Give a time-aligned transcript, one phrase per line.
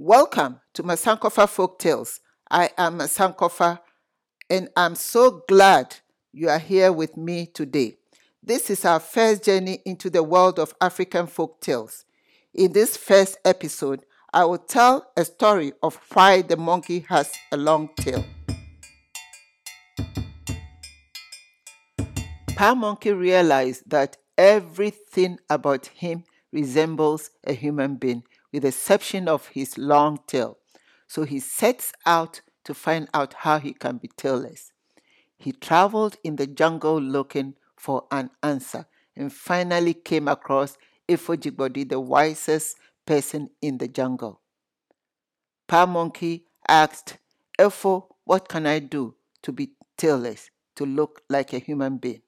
[0.00, 2.20] Welcome to Masankofa Folk Tales.
[2.48, 3.80] I am Masankofa
[4.48, 5.96] and I'm so glad
[6.32, 7.96] you are here with me today.
[8.40, 12.04] This is our first journey into the world of African folk tales.
[12.54, 17.56] In this first episode, I will tell a story of why the monkey has a
[17.56, 18.24] long tail.
[22.54, 26.22] Pa Monkey realized that everything about him
[26.52, 28.22] resembles a human being
[28.52, 30.58] with the exception of his long tail.
[31.06, 34.72] So he sets out to find out how he can be tailless.
[35.38, 40.76] He traveled in the jungle looking for an answer and finally came across
[41.08, 44.40] Efo the wisest person in the jungle.
[45.66, 47.18] Pa Monkey asked,
[47.58, 52.22] Efo, what can I do to be tailless, to look like a human being?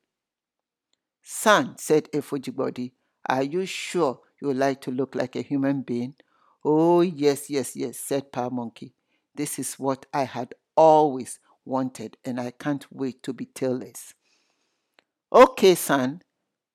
[1.23, 2.91] Son, said Efo
[3.28, 6.14] are you sure you would like to look like a human being?
[6.64, 8.94] Oh, yes, yes, yes, said Pa Monkey.
[9.34, 14.14] This is what I had always wanted, and I can't wait to be tailless.
[15.32, 16.22] Okay, son,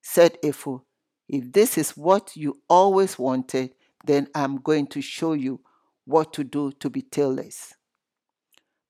[0.01, 0.81] said Efo.
[1.27, 3.71] If this is what you always wanted,
[4.05, 5.61] then I'm going to show you
[6.05, 7.73] what to do to be tailless.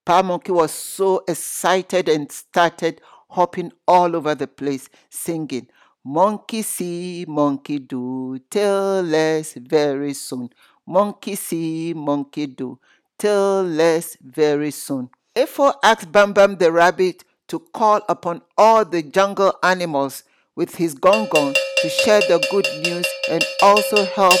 [0.04, 5.68] Pa Monkey was so excited and started hopping all over the place, singing,
[6.08, 10.48] Monkey see, monkey do, tailless very soon.
[10.86, 12.78] Monkey see, monkey do,
[13.18, 15.10] tailless very soon.
[15.34, 20.22] Efo asked Bam Bam the rabbit to call upon all the jungle animals
[20.54, 24.38] with his gong gong to share the good news and also help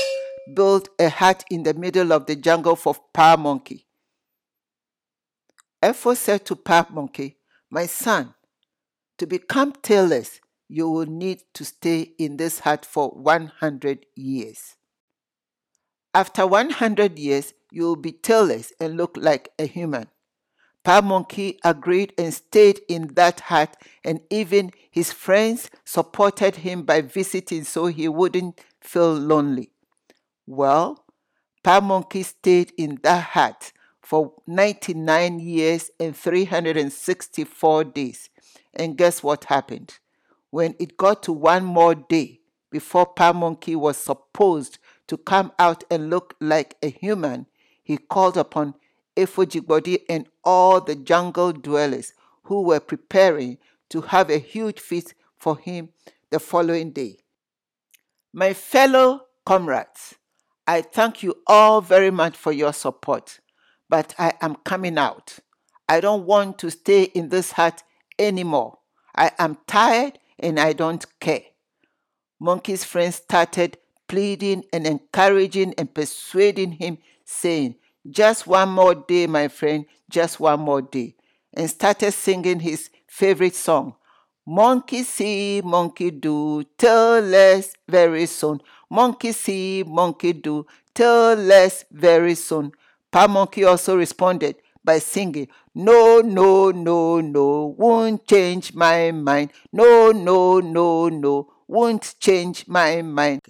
[0.54, 3.84] build a hut in the middle of the jungle for Pa Monkey.
[5.82, 8.34] Efo said to Pa Monkey, My son,
[9.18, 14.76] to become tailless, you will need to stay in this hut for 100 years.
[16.14, 20.08] After 100 years, you will be tailless and look like a human.
[20.82, 27.00] Pa Monkey agreed and stayed in that hut, and even his friends supported him by
[27.00, 29.72] visiting so he wouldn't feel lonely.
[30.46, 31.04] Well,
[31.64, 38.30] Pa Monkey stayed in that hut for 99 years and 364 days.
[38.72, 39.98] And guess what happened?
[40.50, 42.40] When it got to one more day
[42.70, 47.46] before Pa Monkey was supposed to come out and look like a human,
[47.82, 48.74] he called upon
[49.16, 52.12] Efo and all the jungle dwellers
[52.44, 53.58] who were preparing
[53.88, 55.90] to have a huge feast for him
[56.30, 57.18] the following day.
[58.32, 60.16] My fellow comrades,
[60.66, 63.40] I thank you all very much for your support,
[63.88, 65.38] but I am coming out.
[65.88, 67.82] I don't want to stay in this hut
[68.18, 68.78] anymore.
[69.14, 71.42] I am tired and I don't care.
[72.38, 77.76] Monkey's friends started pleading and encouraging and persuading him, saying,
[78.08, 81.14] Just one more day, my friend, just one more day.
[81.52, 83.94] And started singing his favorite song,
[84.48, 88.60] Monkey see, monkey do, tailless very soon.
[88.88, 90.64] Monkey see, monkey do,
[90.94, 92.70] tailless very soon.
[93.10, 94.54] Pa Monkey also responded
[94.86, 99.52] by singing, No, no, no, no, won't change my mind.
[99.70, 103.42] No, no, no, no, won't change my mind.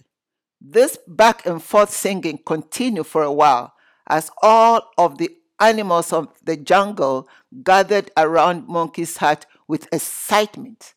[0.61, 3.75] This back and forth singing continued for a while
[4.09, 5.31] as all of the
[5.61, 7.29] animals of the jungle
[7.63, 10.95] gathered around Monkey's hut with excitement.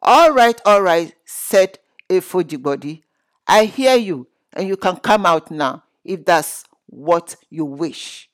[0.00, 1.78] All right, all right, said
[2.08, 3.02] Efojibodi.
[3.46, 8.30] I hear you, and you can come out now if that's what you wish.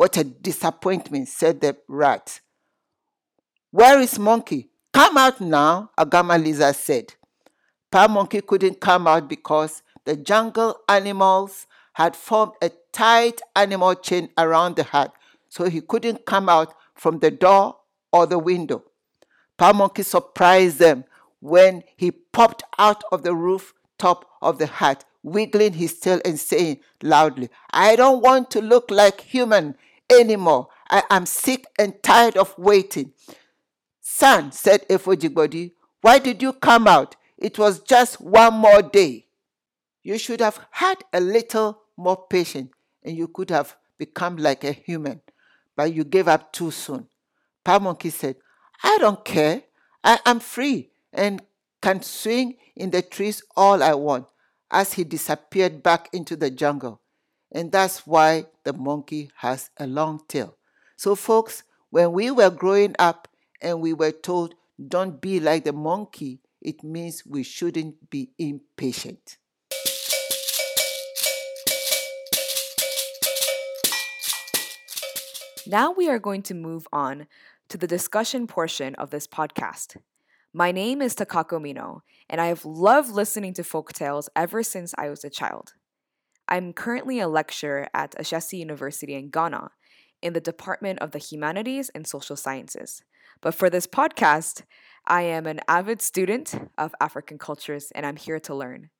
[0.00, 2.40] What a disappointment, said the rat.
[3.70, 4.70] Where is Monkey?
[4.94, 7.12] Come out now, Agama Lizard said.
[7.90, 14.30] Pa Monkey couldn't come out because the jungle animals had formed a tight animal chain
[14.38, 15.12] around the hut,
[15.50, 17.76] so he couldn't come out from the door
[18.10, 18.82] or the window.
[19.58, 21.04] Pa Monkey surprised them
[21.40, 26.40] when he popped out of the roof top of the hut, wiggling his tail and
[26.40, 29.76] saying loudly, I don't want to look like human
[30.10, 30.68] anymore.
[30.88, 33.12] I am sick and tired of waiting.
[34.00, 37.16] Son, said Efojibodi, why did you come out?
[37.38, 39.26] It was just one more day.
[40.02, 42.70] You should have had a little more patience
[43.02, 45.20] and you could have become like a human,
[45.76, 47.06] but you gave up too soon.
[47.64, 48.36] Pa Monkey said,
[48.82, 49.62] I don't care.
[50.02, 51.42] I am free and
[51.82, 54.26] can swing in the trees all I want
[54.70, 57.00] as he disappeared back into the jungle.
[57.52, 60.56] And that's why the monkey has a long tail.
[60.96, 63.28] So, folks, when we were growing up
[63.60, 64.54] and we were told,
[64.88, 69.38] don't be like the monkey, it means we shouldn't be impatient.
[75.66, 77.26] Now we are going to move on
[77.68, 79.96] to the discussion portion of this podcast.
[80.52, 84.94] My name is Takako Mino, and I have loved listening to folk tales ever since
[84.98, 85.74] I was a child.
[86.52, 89.70] I'm currently a lecturer at Ashesi University in Ghana
[90.20, 93.04] in the Department of the Humanities and Social Sciences.
[93.40, 94.62] But for this podcast,
[95.06, 98.90] I am an avid student of African cultures and I'm here to learn.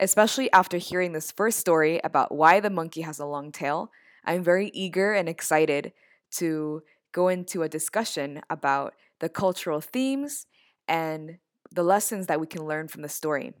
[0.00, 3.92] Especially after hearing this first story about why the monkey has a long tail,
[4.24, 5.92] I'm very eager and excited
[6.32, 6.82] to
[7.12, 10.46] go into a discussion about the cultural themes
[10.88, 11.38] and
[11.70, 13.52] the lessons that we can learn from the story.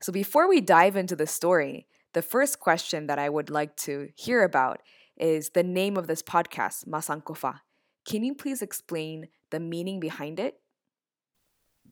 [0.00, 4.08] So, before we dive into the story, the first question that I would like to
[4.14, 4.80] hear about
[5.16, 7.60] is the name of this podcast, Masankofa.
[8.04, 10.60] Can you please explain the meaning behind it?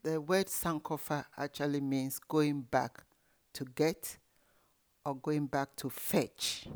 [0.02, 3.04] The word Sankofa actually means going back
[3.54, 4.18] to get
[5.04, 6.68] or going back to fetch.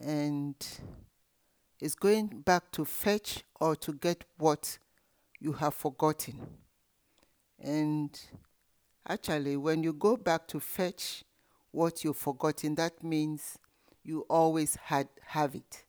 [0.00, 0.54] And
[1.80, 4.78] it's going back to fetch or to get what
[5.40, 6.46] you have forgotten.
[7.58, 8.18] And
[9.08, 11.24] actually, when you go back to fetch
[11.70, 13.58] what you've forgotten, that means
[14.04, 15.84] you always had have it.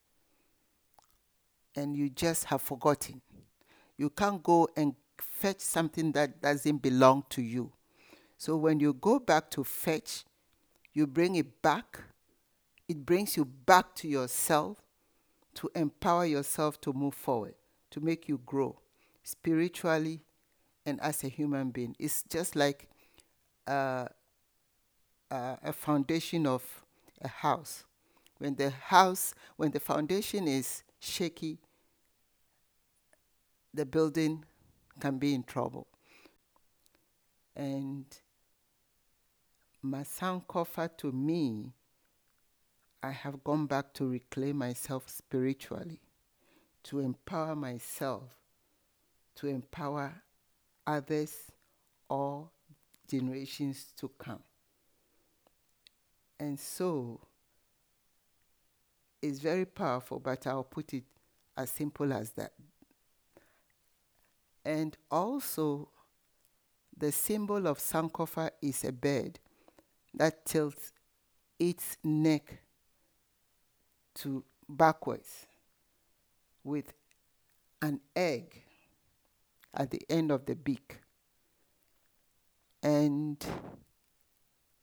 [1.75, 3.21] And you just have forgotten.
[3.98, 7.71] You can't go and fetch something that doesn't belong to you.
[8.38, 10.25] So when you go back to fetch,
[10.94, 12.01] you bring it back.
[12.88, 14.77] It brings you back to yourself
[15.56, 17.56] to empower yourself to move forward,
[17.92, 18.80] to make you grow
[19.24, 20.21] spiritually
[20.86, 21.95] and as a human being.
[22.00, 22.88] It's just like
[23.69, 26.63] a foundation of
[27.21, 27.83] a house.
[28.39, 31.60] When the house, when the foundation is shaky,
[33.74, 34.45] the building
[35.00, 35.88] can be in trouble.
[37.56, 38.06] And
[39.86, 41.74] Masankofa to me,
[43.04, 46.00] I have gone back to reclaim myself spiritually,
[46.83, 48.24] to empower myself,
[49.36, 50.21] to empower
[50.88, 51.36] others
[52.10, 52.50] or
[53.09, 54.39] generations to come.
[56.39, 57.19] And so
[59.21, 61.03] it's very powerful, but I'll put it
[61.57, 62.53] as simple as that.
[64.63, 65.89] And also,
[66.97, 69.39] the symbol of Sankofa is a bird
[70.13, 70.91] that tilts
[71.57, 72.61] its neck
[74.15, 75.47] to backwards
[76.63, 76.94] with
[77.81, 78.63] an egg
[79.73, 81.00] at the end of the beak.
[82.81, 83.43] And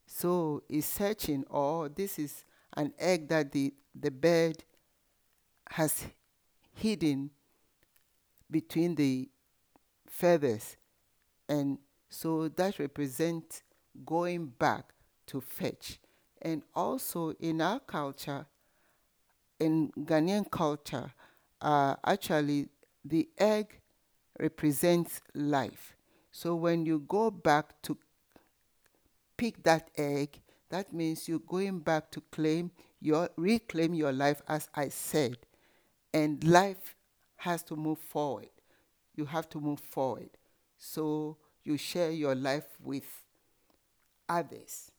[0.06, 2.44] so it's searching, or this is
[2.76, 4.64] an egg that the, the bird
[5.70, 6.06] has
[6.74, 7.30] hidden
[8.50, 9.28] between the
[10.08, 10.76] feathers.
[11.48, 11.78] And
[12.08, 13.62] so that represents
[14.04, 14.92] going back
[15.26, 15.98] to fetch.
[16.42, 18.46] And also in our culture,
[19.58, 21.12] in Ghanaian culture,
[21.60, 22.68] uh, actually
[23.04, 23.80] the egg
[24.38, 25.95] represents life.
[26.36, 27.96] So when you go back to
[29.38, 30.38] pick that egg,
[30.68, 35.38] that means you're going back to claim your reclaim your life as I said.
[36.12, 36.94] And life
[37.36, 38.50] has to move forward.
[39.14, 40.28] You have to move forward.
[40.76, 43.08] So you share your life with
[44.28, 44.90] others.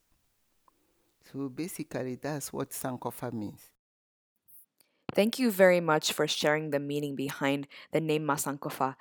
[1.31, 3.62] So basically that's what Sankofa means.
[5.13, 8.96] Thank you very much for sharing the meaning behind the name Masankofa.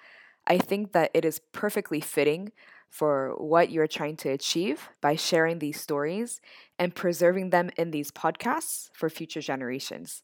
[0.47, 2.53] I think that it is perfectly fitting
[2.89, 6.41] for what you're trying to achieve by sharing these stories
[6.79, 10.23] and preserving them in these podcasts for future generations.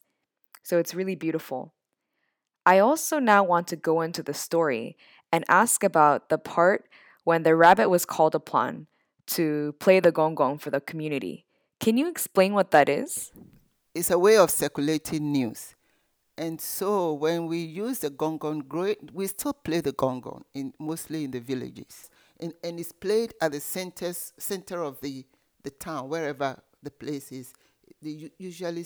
[0.63, 1.73] So it's really beautiful.
[2.65, 4.95] I also now want to go into the story
[5.31, 6.87] and ask about the part
[7.25, 8.87] when the rabbit was called upon
[9.25, 11.45] to play the gong gong for the community.
[11.79, 13.31] Can you explain what that is?
[13.93, 15.75] It's a way of circulating news.
[16.37, 18.63] And so when we use the gong gong,
[19.13, 22.09] we still play the gong gong, in, mostly in the villages.
[22.39, 25.25] And, and it's played at the centers, center of the,
[25.61, 27.53] the town, wherever the place is.
[28.01, 28.85] They usually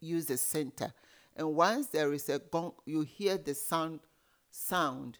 [0.00, 0.92] use the center.
[1.36, 4.00] And once there is a gong, you hear the sound,
[4.50, 5.18] sound,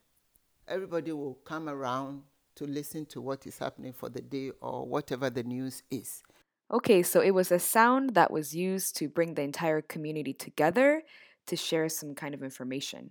[0.66, 2.23] everybody will come around
[2.56, 6.23] to listen to what is happening for the day or whatever the news is.
[6.71, 11.02] Okay, so it was a sound that was used to bring the entire community together
[11.47, 13.11] to share some kind of information.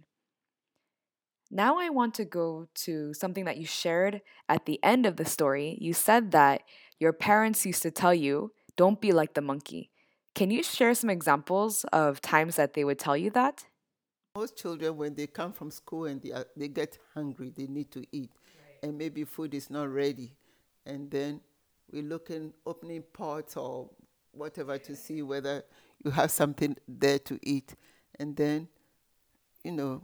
[1.51, 5.25] Now I want to go to something that you shared at the end of the
[5.25, 5.77] story.
[5.79, 6.63] You said that
[6.99, 9.91] your parents used to tell you, don't be like the monkey.
[10.33, 13.65] Can you share some examples of times that they would tell you that?
[14.35, 17.91] Most children, when they come from school and they, are, they get hungry, they need
[17.91, 18.89] to eat, right.
[18.89, 20.33] and maybe food is not ready.
[20.87, 21.41] And then
[21.93, 23.89] we're looking, opening pots or
[24.31, 25.63] whatever to see whether
[26.03, 27.75] you have something there to eat.
[28.19, 28.67] And then,
[29.63, 30.01] you know,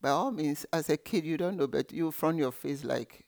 [0.00, 3.24] by all means, as a kid, you don't know, but you front your face like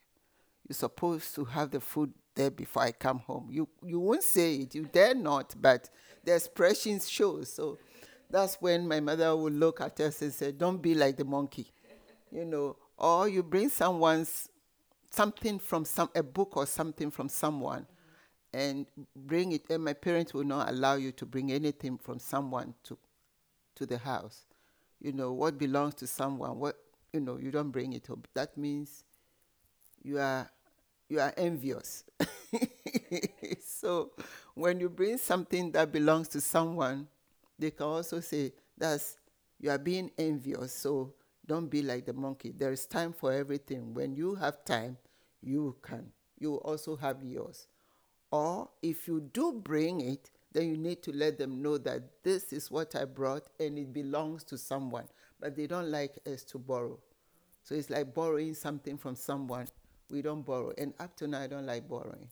[0.69, 3.49] you're supposed to have the food there before I come home.
[3.51, 5.91] You you won't say it, you dare not, but
[6.25, 7.43] the expressions show.
[7.45, 7.79] So
[8.31, 11.67] that's when my mother would look at us and say, Don't be like the monkey.
[12.31, 14.49] You know, or you bring someone's
[15.11, 17.87] something from some a book or something from someone
[18.55, 22.75] and bring it and my parents will not allow you to bring anything from someone
[22.85, 22.99] to
[23.77, 24.47] to the house.
[25.01, 26.77] You know what belongs to someone what
[27.13, 28.25] you know you don't bring it home.
[28.35, 29.05] That means
[30.03, 30.51] you are
[31.09, 32.05] you are envious.
[33.65, 34.13] So
[34.55, 37.09] when you bring something that belongs to someone
[37.59, 39.17] they can also say that's
[39.61, 41.13] you are being envious so
[41.47, 42.53] don't be like the monkey.
[42.57, 43.95] There is time for everything.
[43.95, 44.97] When you have time
[45.43, 47.67] you can you also have yours
[48.33, 52.53] or if you do bring it then you need to let them know that this
[52.53, 55.07] is what I brought and it belongs to someone.
[55.41, 56.99] But they don't like us to borrow.
[57.65, 59.67] So it's like borrowing something from someone.
[60.11, 60.73] We don't borrow.
[60.79, 62.29] And up to now, I don't like borrowing.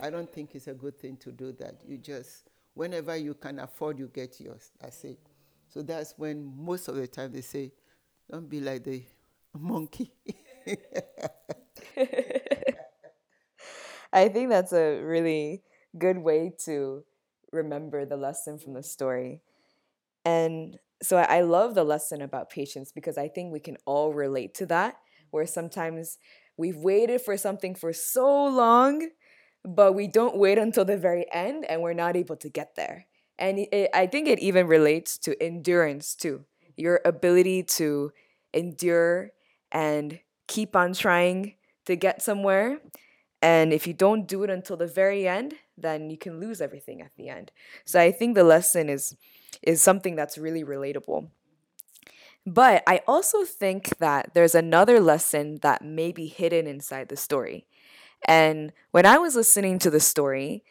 [0.00, 1.76] I don't think it's a good thing to do that.
[1.86, 4.70] You just, whenever you can afford, you get yours.
[4.80, 5.18] That's it.
[5.68, 7.72] So that's when most of the time they say,
[8.30, 9.02] don't be like the
[9.58, 10.12] monkey.
[14.18, 15.62] I think that's a really
[15.96, 17.04] good way to
[17.52, 19.40] remember the lesson from the story.
[20.24, 24.54] And so I love the lesson about patience because I think we can all relate
[24.54, 24.96] to that,
[25.30, 26.18] where sometimes
[26.56, 29.08] we've waited for something for so long,
[29.64, 33.06] but we don't wait until the very end and we're not able to get there.
[33.38, 36.44] And it, I think it even relates to endurance too
[36.76, 38.12] your ability to
[38.54, 39.32] endure
[39.72, 41.54] and keep on trying
[41.86, 42.78] to get somewhere.
[43.40, 47.00] And if you don't do it until the very end, then you can lose everything
[47.00, 47.52] at the end.
[47.84, 48.02] So mm.
[48.02, 49.16] I think the lesson is
[49.62, 51.30] is something that's really relatable.
[52.46, 57.66] But I also think that there's another lesson that may be hidden inside the story.
[58.26, 60.64] And when I was listening to the story,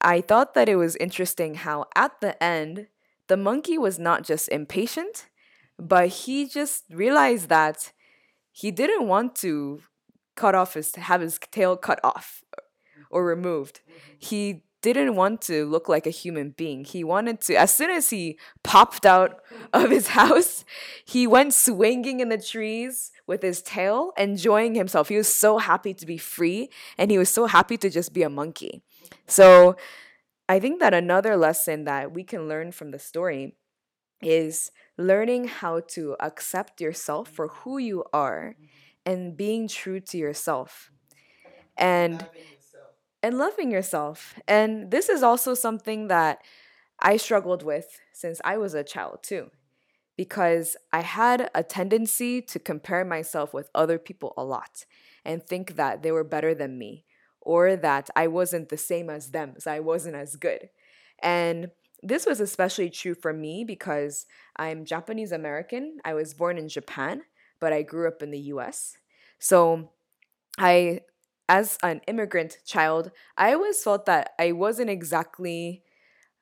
[0.00, 2.88] I thought that it was interesting how at the end,
[3.26, 5.26] the monkey was not just impatient,
[5.78, 7.92] but he just realized that
[8.52, 9.80] he didn't want to
[10.34, 12.42] cut off his have his tail cut off
[13.10, 13.80] or removed.
[13.88, 14.12] Mm-hmm.
[14.18, 16.84] He didn't want to look like a human being.
[16.84, 19.40] He wanted to, as soon as he popped out
[19.72, 20.64] of his house,
[21.06, 25.08] he went swinging in the trees with his tail, enjoying himself.
[25.08, 28.22] He was so happy to be free and he was so happy to just be
[28.22, 28.82] a monkey.
[29.26, 29.76] So
[30.50, 33.56] I think that another lesson that we can learn from the story
[34.20, 38.64] is learning how to accept yourself for who you are mm-hmm.
[39.06, 40.90] And being true to yourself.
[41.76, 42.26] And
[43.24, 44.34] and loving yourself.
[44.46, 46.40] And this is also something that
[47.00, 49.50] I struggled with since I was a child, too,
[50.14, 54.84] because I had a tendency to compare myself with other people a lot
[55.24, 57.06] and think that they were better than me
[57.40, 60.68] or that I wasn't the same as them, so I wasn't as good.
[61.22, 61.70] And
[62.02, 65.98] this was especially true for me because I'm Japanese American.
[66.04, 67.22] I was born in Japan,
[67.60, 68.96] but I grew up in the US.
[69.38, 69.90] So
[70.58, 71.00] I
[71.48, 75.82] as an immigrant child, I always felt that I wasn't exactly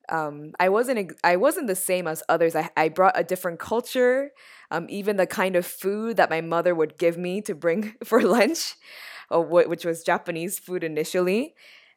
[0.09, 2.55] um, I wasn't I wasn't the same as others.
[2.55, 4.31] I, I brought a different culture.
[4.69, 8.21] Um, even the kind of food that my mother would give me to bring for
[8.21, 8.75] lunch,
[9.31, 11.55] uh, which was Japanese food initially,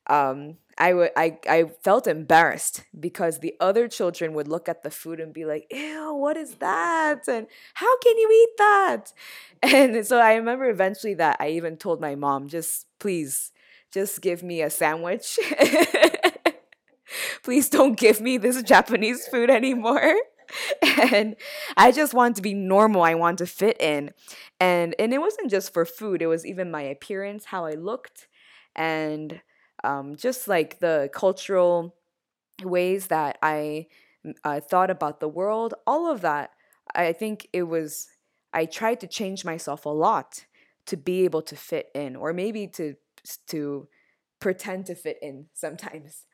[0.09, 4.91] um, I, w- I, I felt embarrassed because the other children would look at the
[4.91, 7.27] food and be like, ew, what is that?
[7.29, 9.13] And how can you eat that?
[9.63, 13.53] And so I remember eventually that I even told my mom, just please,
[13.91, 15.39] just give me a sandwich.
[17.43, 20.15] please don't give me this Japanese food anymore.
[21.13, 21.37] and
[21.77, 23.03] I just wanted to be normal.
[23.03, 24.13] I wanted to fit in.
[24.61, 28.29] And and it wasn't just for food, it was even my appearance, how I looked,
[28.75, 29.41] and
[29.85, 31.95] um, just like the cultural
[32.63, 33.87] ways that I
[34.45, 36.51] uh, thought about the world, all of that,
[36.95, 38.09] I think it was,
[38.53, 40.45] I tried to change myself a lot
[40.87, 42.95] to be able to fit in, or maybe to,
[43.49, 43.89] to
[44.41, 46.27] pretend to fit in sometimes.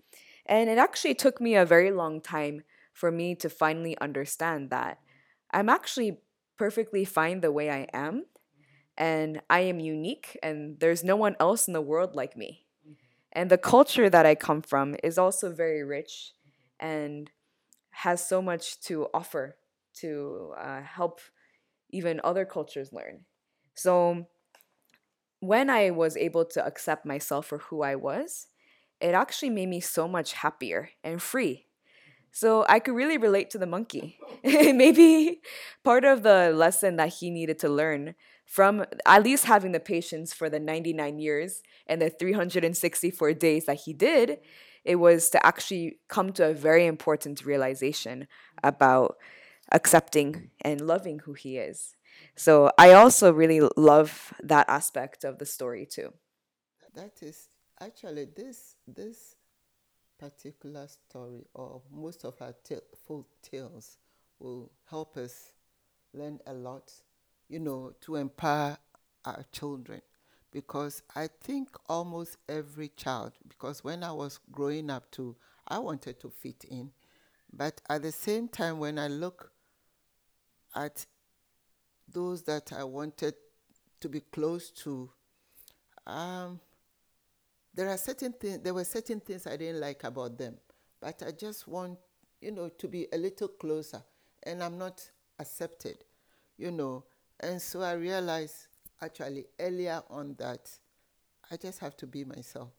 [0.47, 4.99] And it actually took me a very long time for me to finally understand that
[5.51, 6.19] I'm actually
[6.59, 8.25] perfectly fine the way I am,
[8.97, 12.67] and I am unique, and there's no one else in the world like me.
[13.33, 16.33] And the culture that I come from is also very rich
[16.79, 17.31] and
[17.91, 19.57] has so much to offer
[19.95, 21.21] to uh, help
[21.91, 23.25] even other cultures learn.
[23.75, 24.27] So
[25.41, 28.47] when I was able to accept myself for who I was,
[29.01, 31.67] it actually made me so much happier and free.
[32.31, 34.19] So I could really relate to the monkey.
[34.45, 35.43] Maybe
[35.85, 38.15] part of the lesson that he needed to learn
[38.53, 43.81] from at least having the patience for the 99 years and the 364 days that
[43.87, 44.41] he did,
[44.85, 48.29] it was to actually come to a very important realization
[48.63, 49.17] about
[49.71, 51.97] accepting and loving who he is.
[52.37, 56.13] So I also really love that aspect of the story too.
[56.95, 57.49] That is
[57.81, 59.35] actually this this
[60.19, 63.97] particular story or most of our t- folk tales
[64.39, 65.53] will help us
[66.13, 66.93] learn a lot,
[67.53, 68.79] you know, to empower
[69.27, 70.01] our children.
[70.51, 75.37] Because I think almost every child, because when I was growing up too,
[75.69, 76.91] I wanted to fit in.
[77.53, 79.53] But at the same time, when I look
[80.75, 81.05] at
[82.11, 83.35] those that I wanted
[84.01, 85.11] to be close to,
[86.07, 86.59] um,
[87.75, 88.61] there are certain things.
[88.63, 90.57] There were certain things I didn't like about them,
[91.01, 91.99] but I just want,
[92.41, 94.03] you know, to be a little closer,
[94.43, 95.03] and I'm not
[95.39, 95.99] accepted,
[96.57, 97.05] you know.
[97.43, 98.69] And so I realized
[99.01, 100.71] actually earlier on that
[101.51, 102.71] I just have to be myself.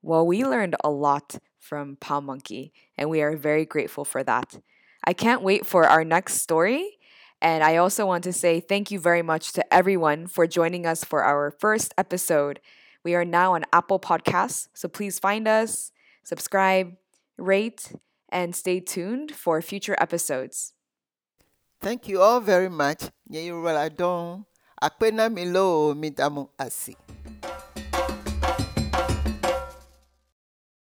[0.00, 4.58] Well, we learned a lot from Pa Monkey, and we are very grateful for that.
[5.06, 6.98] I can't wait for our next story.
[7.40, 11.04] And I also want to say thank you very much to everyone for joining us
[11.04, 12.60] for our first episode.
[13.04, 15.90] We are now on Apple Podcasts, so please find us,
[16.22, 16.96] subscribe,
[17.36, 17.92] rate,
[18.28, 20.72] and stay tuned for future episodes.
[21.82, 23.10] Thank you all very much.
[23.28, 24.44] Yorùbá la dán.
[24.80, 26.92] Àpéná mi lóò mi dàmú àsì.